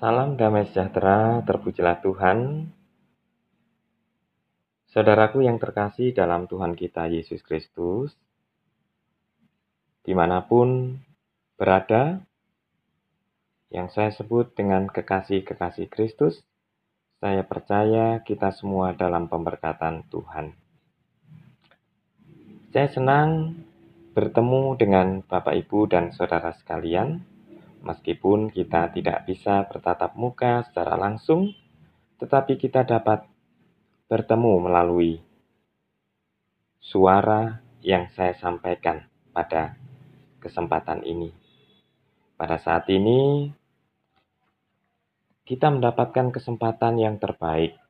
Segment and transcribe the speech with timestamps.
[0.00, 2.72] damai sejahtera, terpujilah Tuhan.
[4.88, 8.16] Saudaraku yang terkasih dalam Tuhan kita Yesus Kristus,
[10.00, 10.96] di mana pun
[11.60, 12.24] berada,
[13.68, 16.40] yang saya sebut dengan kekasih-kekasih Kristus,
[17.20, 20.56] saya percaya kita semua dalam pemberkatan Tuhan.
[22.72, 23.52] Saya senang
[24.16, 27.39] bertemu dengan Bapak, Ibu, dan saudara sekalian
[27.80, 31.56] Meskipun kita tidak bisa bertatap muka secara langsung,
[32.20, 33.24] tetapi kita dapat
[34.04, 35.24] bertemu melalui
[36.76, 39.80] suara yang saya sampaikan pada
[40.44, 41.32] kesempatan ini.
[42.36, 43.48] Pada saat ini,
[45.48, 47.80] kita mendapatkan kesempatan yang terbaik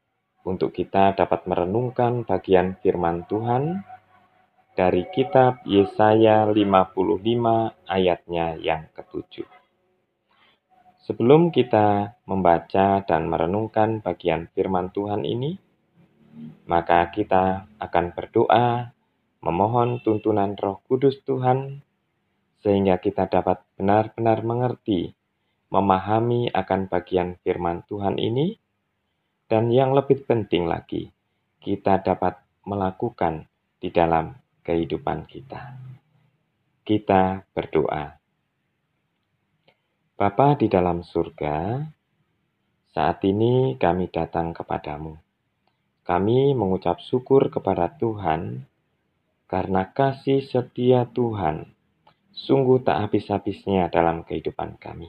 [0.47, 3.83] untuk kita dapat merenungkan bagian firman Tuhan
[4.79, 6.57] dari kitab Yesaya 55
[7.85, 9.60] ayatnya yang ketujuh.
[11.11, 15.59] Sebelum kita membaca dan merenungkan bagian firman Tuhan ini,
[16.71, 18.95] maka kita akan berdoa
[19.43, 21.83] memohon tuntunan Roh Kudus Tuhan
[22.63, 25.11] sehingga kita dapat benar-benar mengerti,
[25.75, 28.55] memahami akan bagian firman Tuhan ini,
[29.51, 31.11] dan yang lebih penting lagi,
[31.59, 33.51] kita dapat melakukan
[33.83, 34.31] di dalam
[34.63, 35.75] kehidupan kita.
[36.87, 38.20] Kita berdoa.
[40.21, 41.81] Bapa di dalam surga,
[42.93, 45.17] saat ini kami datang kepadamu.
[46.05, 48.69] Kami mengucap syukur kepada Tuhan
[49.49, 51.73] karena kasih setia Tuhan
[52.37, 55.09] sungguh tak habis-habisnya dalam kehidupan kami.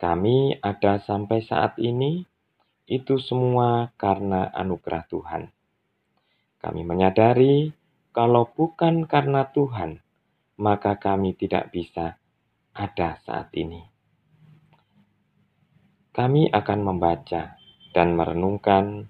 [0.00, 2.24] Kami ada sampai saat ini,
[2.88, 5.52] itu semua karena anugerah Tuhan.
[6.64, 7.76] Kami menyadari
[8.16, 10.00] kalau bukan karena Tuhan,
[10.56, 12.16] maka kami tidak bisa
[12.72, 13.97] ada saat ini
[16.18, 17.54] kami akan membaca
[17.94, 19.06] dan merenungkan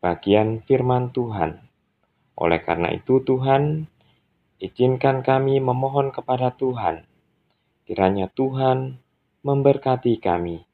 [0.00, 1.60] bagian firman Tuhan.
[2.40, 3.84] Oleh karena itu, Tuhan,
[4.56, 7.04] izinkan kami memohon kepada Tuhan.
[7.84, 8.96] Kiranya Tuhan
[9.44, 10.64] memberkati kami,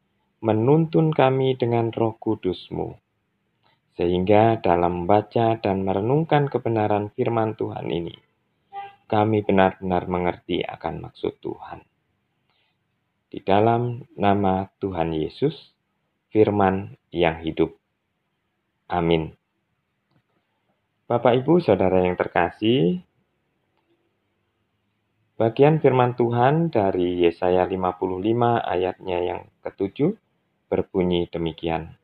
[0.46, 2.94] menuntun kami dengan roh kudus-Mu.
[3.98, 8.14] Sehingga dalam membaca dan merenungkan kebenaran firman Tuhan ini,
[9.10, 11.88] kami benar-benar mengerti akan maksud Tuhan.
[13.28, 15.77] Di dalam nama Tuhan Yesus,
[16.33, 17.77] firman yang hidup.
[18.89, 19.37] Amin.
[21.05, 23.05] Bapak, Ibu, Saudara yang terkasih,
[25.37, 30.17] bagian firman Tuhan dari Yesaya 55 ayatnya yang ketujuh
[30.72, 31.97] berbunyi demikian.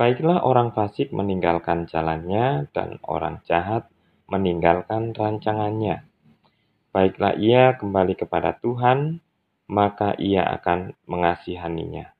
[0.00, 3.92] Baiklah orang fasik meninggalkan jalannya dan orang jahat
[4.32, 6.08] meninggalkan rancangannya.
[6.96, 9.20] Baiklah ia kembali kepada Tuhan,
[9.70, 12.10] maka ia akan mengasihaninya.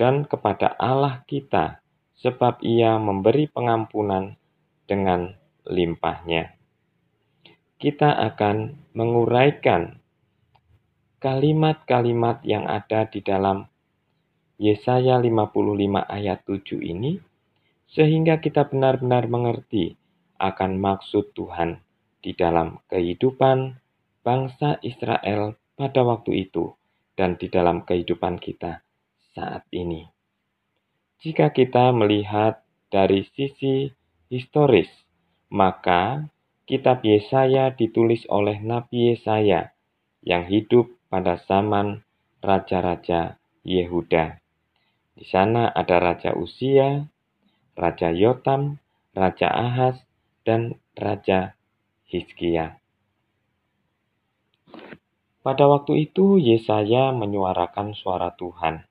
[0.00, 1.84] Dan kepada Allah kita,
[2.16, 4.40] sebab ia memberi pengampunan
[4.88, 5.36] dengan
[5.68, 6.56] limpahnya.
[7.76, 10.00] Kita akan menguraikan
[11.20, 13.68] kalimat-kalimat yang ada di dalam
[14.56, 17.20] Yesaya 55 ayat 7 ini,
[17.92, 20.00] sehingga kita benar-benar mengerti
[20.40, 21.84] akan maksud Tuhan
[22.24, 23.76] di dalam kehidupan
[24.24, 26.76] bangsa Israel pada waktu itu
[27.16, 28.84] dan di dalam kehidupan kita
[29.32, 30.04] saat ini.
[31.24, 32.60] Jika kita melihat
[32.92, 33.88] dari sisi
[34.28, 34.92] historis,
[35.48, 36.28] maka
[36.68, 39.72] kitab Yesaya ditulis oleh Nabi Yesaya
[40.20, 42.04] yang hidup pada zaman
[42.44, 44.40] raja-raja Yehuda.
[45.16, 47.08] Di sana ada Raja Usia,
[47.76, 48.80] Raja Yotam,
[49.12, 50.00] Raja Ahaz,
[50.44, 51.56] dan Raja
[52.08, 52.80] Hizkia.
[55.40, 58.84] Pada waktu itu Yesaya menyuarakan suara Tuhan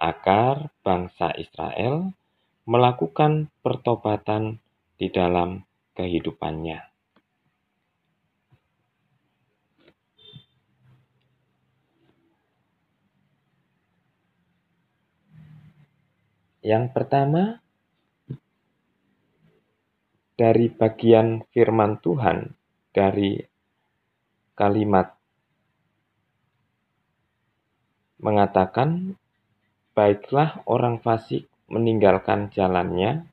[0.00, 2.16] agar bangsa Israel
[2.64, 4.56] melakukan pertobatan
[4.96, 5.60] di dalam
[5.92, 6.80] kehidupannya.
[16.64, 17.60] Yang pertama,
[20.40, 22.56] dari bagian firman Tuhan,
[22.96, 23.36] dari
[24.56, 25.19] kalimat
[28.20, 29.16] mengatakan,
[29.96, 33.26] "Baiklah orang fasik meninggalkan jalannya,"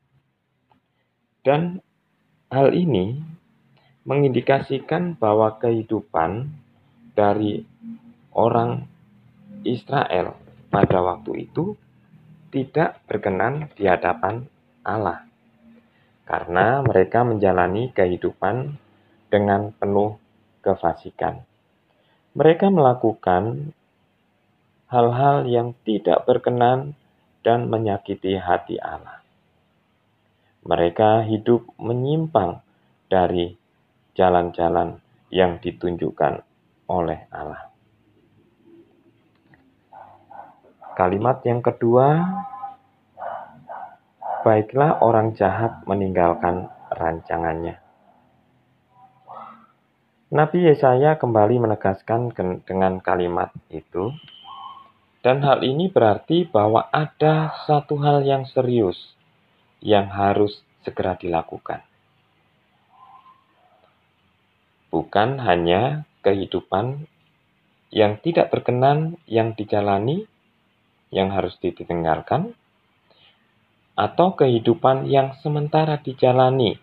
[1.44, 1.80] dan
[2.48, 3.20] hal ini
[4.08, 6.48] mengindikasikan bahwa kehidupan
[7.12, 7.60] dari
[8.32, 8.88] orang
[9.68, 10.36] Israel
[10.72, 11.76] pada waktu itu
[12.48, 14.48] tidak berkenan di hadapan
[14.80, 15.28] Allah,
[16.24, 18.80] karena mereka menjalani kehidupan
[19.28, 20.16] dengan penuh
[20.64, 21.44] kefasikan.
[22.32, 23.72] Mereka melakukan
[24.88, 26.96] hal-hal yang tidak berkenan
[27.44, 29.20] dan menyakiti hati Allah.
[30.64, 32.60] Mereka hidup menyimpang
[33.08, 33.56] dari
[34.16, 36.40] jalan-jalan yang ditunjukkan
[36.88, 37.68] oleh Allah.
[40.96, 42.26] Kalimat yang kedua,
[44.42, 47.78] baiklah orang jahat meninggalkan rancangannya.
[50.28, 52.34] Nabi Yesaya kembali menegaskan
[52.66, 54.12] dengan kalimat itu,
[55.22, 58.96] dan hal ini berarti bahwa ada satu hal yang serius
[59.82, 61.82] yang harus segera dilakukan.
[64.88, 67.04] Bukan hanya kehidupan
[67.92, 70.28] yang tidak berkenan yang dijalani,
[71.12, 72.56] yang harus ditinggalkan,
[73.98, 76.78] atau kehidupan yang sementara dijalani,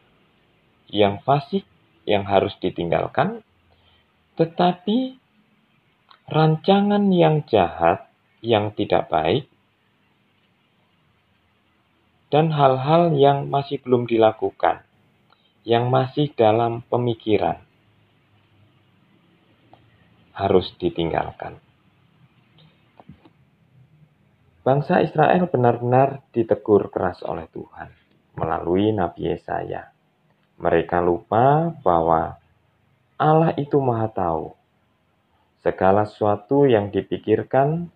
[0.91, 1.63] yang fasik,
[2.05, 3.41] yang harus ditinggalkan,
[4.37, 5.17] tetapi
[6.29, 8.05] rancangan yang jahat,
[8.45, 9.49] yang tidak baik,
[12.29, 14.85] dan hal-hal yang masih belum dilakukan,
[15.65, 17.57] yang masih dalam pemikiran,
[20.37, 21.57] harus ditinggalkan.
[24.65, 27.93] Bangsa Israel benar-benar ditegur keras oleh Tuhan
[28.33, 29.93] melalui Nabi Yesaya.
[30.57, 32.41] Mereka lupa bahwa
[33.15, 34.57] Allah itu Maha Tahu.
[35.63, 37.93] Segala sesuatu yang dipikirkan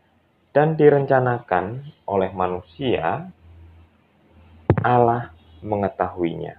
[0.50, 3.30] dan direncanakan oleh manusia,
[4.82, 5.30] Allah
[5.62, 6.58] mengetahuinya.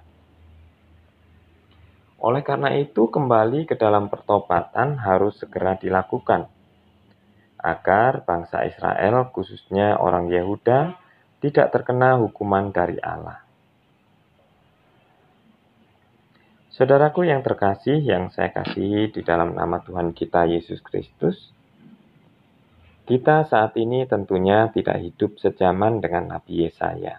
[2.20, 6.52] Oleh karena itu, kembali ke dalam pertobatan harus segera dilakukan
[7.60, 10.96] agar bangsa Israel, khususnya orang Yehuda,
[11.40, 13.40] tidak terkena hukuman dari Allah.
[16.76, 21.52] Saudaraku yang terkasih, yang saya kasihi di dalam nama Tuhan kita Yesus Kristus,
[23.10, 27.18] kita saat ini tentunya tidak hidup sejaman dengan Nabi Yesaya.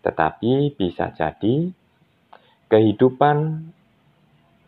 [0.00, 1.68] Tetapi bisa jadi
[2.72, 3.60] kehidupan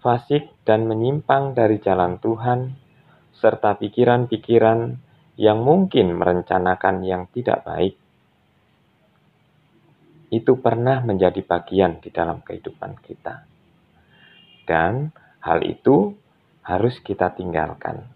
[0.04, 2.76] fasik dan menyimpang dari jalan Tuhan
[3.40, 5.00] serta pikiran-pikiran
[5.40, 7.96] yang mungkin merencanakan yang tidak baik,
[10.28, 13.48] itu pernah menjadi bagian di dalam kehidupan kita.
[14.68, 15.08] Dan
[15.40, 16.12] hal itu
[16.68, 18.15] harus kita tinggalkan.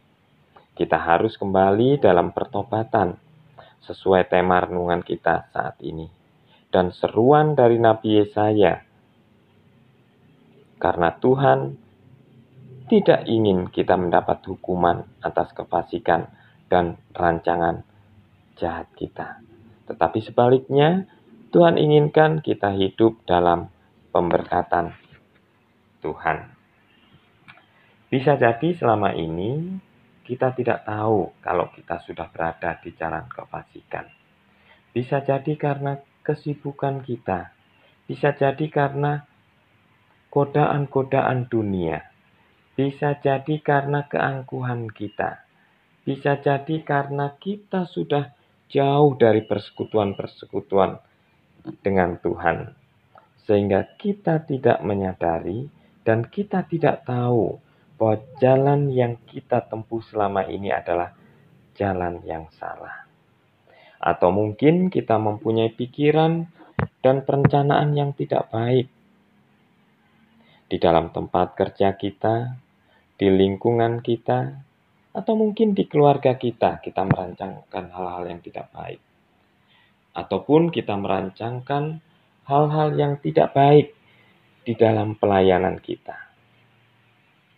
[0.74, 3.16] Kita harus kembali dalam pertobatan
[3.84, 6.08] sesuai tema renungan kita saat ini.
[6.70, 8.78] Dan seruan dari Nabi Yesaya.
[10.80, 11.58] Karena Tuhan
[12.90, 16.30] tidak ingin kita mendapat hukuman atas kefasikan
[16.70, 17.86] dan rancangan
[18.58, 19.42] jahat kita.
[19.90, 21.06] Tetapi sebaliknya,
[21.50, 23.70] Tuhan inginkan kita hidup dalam
[24.14, 24.94] pemberkatan
[25.98, 26.54] Tuhan.
[28.10, 29.78] Bisa jadi selama ini
[30.30, 34.06] kita tidak tahu kalau kita sudah berada di jalan kefasikan.
[34.94, 37.50] Bisa jadi karena kesibukan kita.
[38.06, 39.26] Bisa jadi karena
[40.30, 42.10] godaan-godaan dunia
[42.80, 45.44] bisa jadi karena keangkuhan kita.
[46.00, 48.32] Bisa jadi karena kita sudah
[48.72, 50.96] jauh dari persekutuan-persekutuan
[51.84, 52.72] dengan Tuhan.
[53.44, 55.68] Sehingga kita tidak menyadari
[56.08, 57.60] dan kita tidak tahu
[58.00, 61.12] bahwa jalan yang kita tempuh selama ini adalah
[61.76, 63.04] jalan yang salah.
[64.00, 66.48] Atau mungkin kita mempunyai pikiran
[67.04, 68.88] dan perencanaan yang tidak baik
[70.72, 72.56] di dalam tempat kerja kita,
[73.20, 74.64] di lingkungan kita,
[75.12, 79.02] atau mungkin di keluarga kita, kita merancangkan hal-hal yang tidak baik.
[80.16, 82.00] Ataupun kita merancangkan
[82.48, 83.92] hal-hal yang tidak baik
[84.64, 86.29] di dalam pelayanan kita.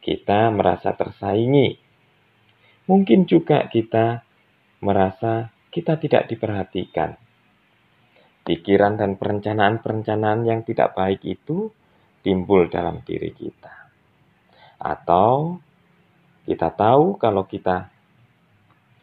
[0.03, 1.79] Kita merasa tersaingi.
[2.91, 4.27] Mungkin juga kita
[4.83, 7.15] merasa kita tidak diperhatikan.
[8.43, 11.71] Pikiran dan perencanaan-perencanaan yang tidak baik itu
[12.27, 13.71] timbul dalam diri kita.
[14.83, 15.63] Atau
[16.43, 17.87] kita tahu kalau kita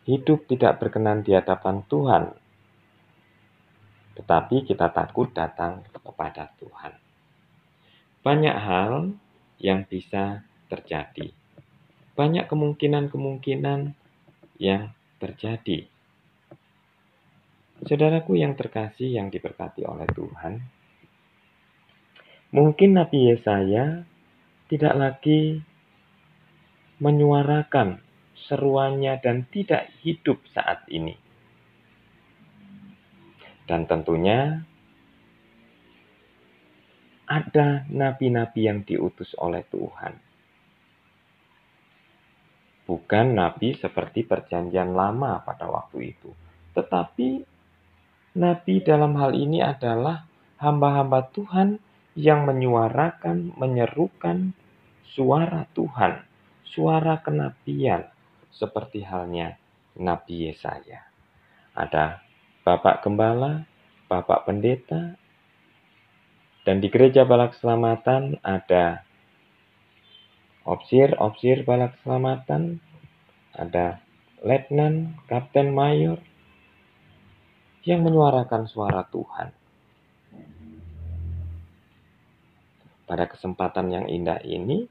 [0.03, 2.35] hidup tidak berkenan di hadapan Tuhan,
[4.19, 6.91] tetapi kita takut datang kepada Tuhan.
[8.19, 9.15] Banyak hal
[9.63, 11.33] yang bisa terjadi.
[12.13, 13.91] Banyak kemungkinan-kemungkinan
[14.61, 15.89] yang terjadi.
[17.79, 20.53] Saudaraku yang terkasih yang diberkati oleh Tuhan,
[22.51, 24.03] mungkin Nabi Yesaya
[24.67, 25.63] tidak lagi
[26.99, 28.03] menyuarakan
[28.51, 31.15] seruannya dan tidak hidup saat ini.
[33.63, 34.65] Dan tentunya
[37.29, 40.28] ada nabi-nabi yang diutus oleh Tuhan.
[42.89, 46.33] Bukan nabi seperti Perjanjian Lama pada waktu itu,
[46.73, 47.45] tetapi
[48.33, 50.25] nabi dalam hal ini adalah
[50.57, 51.77] hamba-hamba Tuhan
[52.17, 54.57] yang menyuarakan, menyerukan
[55.13, 56.25] suara Tuhan,
[56.65, 58.09] suara kenabian,
[58.49, 59.55] seperti halnya
[59.95, 61.05] Nabi Yesaya.
[61.77, 62.19] Ada
[62.65, 63.63] Bapak Gembala,
[64.11, 65.15] Bapak Pendeta,
[66.67, 69.07] dan di gereja Balak Selamatan ada
[70.69, 72.77] opsir-opsir Balak Selamatan,
[73.57, 73.97] ada
[74.45, 76.21] letnan, kapten mayor,
[77.81, 79.49] yang menyuarakan suara Tuhan.
[83.09, 84.85] Pada kesempatan yang indah ini,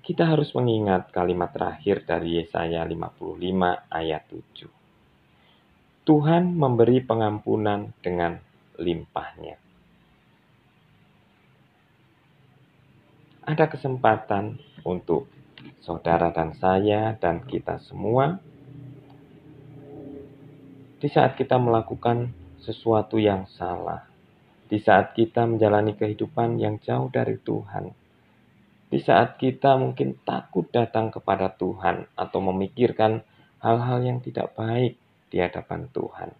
[0.00, 3.36] kita harus mengingat kalimat terakhir dari Yesaya 55
[3.92, 6.08] ayat 7.
[6.08, 8.40] Tuhan memberi pengampunan dengan
[8.80, 9.67] limpahnya.
[13.48, 15.24] Ada kesempatan untuk
[15.80, 18.36] saudara dan saya dan kita semua
[21.00, 22.28] di saat kita melakukan
[22.60, 24.04] sesuatu yang salah,
[24.68, 27.88] di saat kita menjalani kehidupan yang jauh dari Tuhan,
[28.92, 33.24] di saat kita mungkin takut datang kepada Tuhan atau memikirkan
[33.64, 35.00] hal-hal yang tidak baik
[35.32, 36.36] di hadapan Tuhan.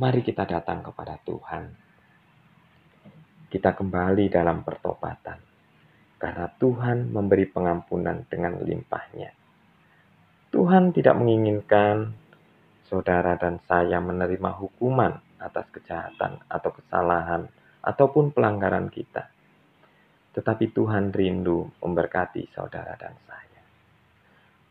[0.00, 1.68] Mari kita datang kepada Tuhan.
[3.52, 5.51] Kita kembali dalam pertobatan.
[6.22, 9.34] Karena Tuhan memberi pengampunan dengan limpahnya.
[10.54, 12.14] Tuhan tidak menginginkan
[12.86, 17.50] saudara dan saya menerima hukuman atas kejahatan atau kesalahan
[17.82, 19.32] ataupun pelanggaran kita
[20.32, 23.62] tetapi Tuhan rindu memberkati saudara dan saya.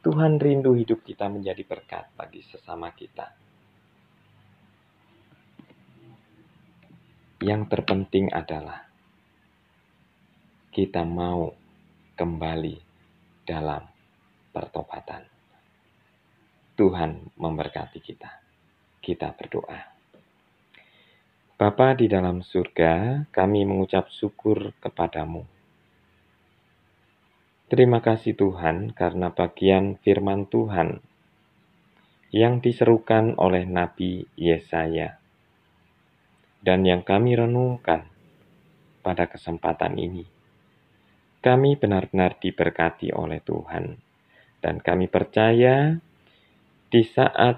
[0.02, 3.30] Tuhan rindu hidup kita menjadi berkat bagi sesama kita.
[7.46, 8.90] Yang terpenting adalah
[10.72, 11.52] kita mau
[12.16, 12.80] kembali
[13.44, 13.84] dalam
[14.56, 15.20] pertobatan.
[16.80, 18.32] Tuhan memberkati kita.
[19.04, 19.84] Kita berdoa.
[21.60, 25.44] Bapa di dalam surga, kami mengucap syukur kepadamu.
[27.68, 31.04] Terima kasih Tuhan karena bagian firman Tuhan
[32.32, 35.20] yang diserukan oleh Nabi Yesaya
[36.64, 38.08] dan yang kami renungkan
[39.04, 40.41] pada kesempatan ini.
[41.42, 43.98] Kami benar-benar diberkati oleh Tuhan
[44.62, 45.98] dan kami percaya
[46.94, 47.58] di saat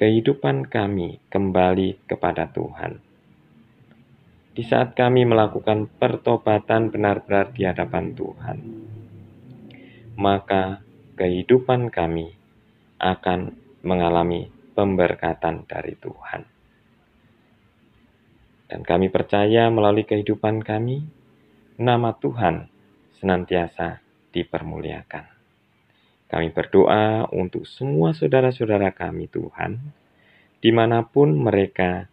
[0.00, 2.98] kehidupan kami kembali kepada Tuhan.
[4.52, 8.58] Di saat kami melakukan pertobatan benar-benar di hadapan Tuhan,
[10.16, 10.80] maka
[11.16, 12.32] kehidupan kami
[13.00, 13.52] akan
[13.84, 16.42] mengalami pemberkatan dari Tuhan.
[18.72, 21.04] Dan kami percaya melalui kehidupan kami,
[21.82, 22.70] nama Tuhan
[23.18, 23.98] senantiasa
[24.30, 25.26] dipermuliakan.
[26.30, 29.82] Kami berdoa untuk semua saudara-saudara kami Tuhan,
[30.62, 32.06] di mana pun mereka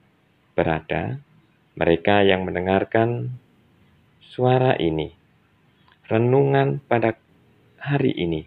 [0.57, 1.21] berada,
[1.77, 3.31] mereka yang mendengarkan
[4.19, 5.13] suara ini,
[6.09, 7.15] renungan pada
[7.79, 8.43] hari ini,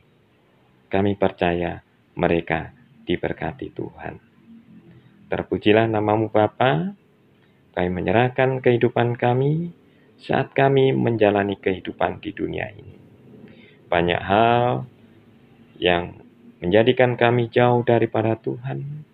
[0.92, 1.80] kami percaya
[2.18, 2.76] mereka
[3.08, 4.20] diberkati Tuhan.
[5.32, 6.92] Terpujilah namamu Bapa,
[7.72, 9.72] kami menyerahkan kehidupan kami
[10.20, 12.96] saat kami menjalani kehidupan di dunia ini.
[13.88, 14.84] Banyak hal
[15.80, 16.18] yang
[16.60, 19.08] menjadikan kami jauh daripada Tuhan.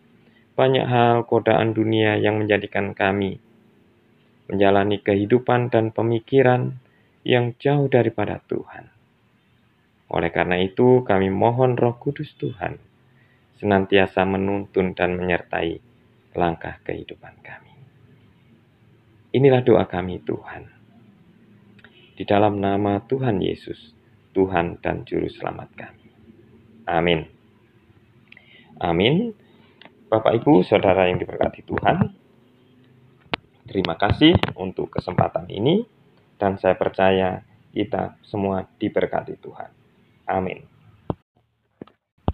[0.58, 3.38] Banyak hal godaan dunia yang menjadikan kami
[4.48, 6.80] menjalani kehidupan dan pemikiran
[7.22, 8.88] yang jauh daripada Tuhan.
[10.08, 12.80] Oleh karena itu, kami mohon Roh Kudus Tuhan
[13.60, 15.84] senantiasa menuntun dan menyertai
[16.32, 17.74] langkah kehidupan kami.
[19.36, 20.77] Inilah doa kami, Tuhan.
[22.18, 23.94] Di dalam nama Tuhan Yesus,
[24.34, 26.10] Tuhan dan Juru Selamat kami.
[26.90, 27.22] Amin.
[28.82, 29.30] Amin.
[30.10, 32.10] Bapak Ibu, saudara yang diberkati Tuhan,
[33.70, 35.86] terima kasih untuk kesempatan ini,
[36.42, 39.70] dan saya percaya kita semua diberkati Tuhan.
[40.26, 40.77] Amin.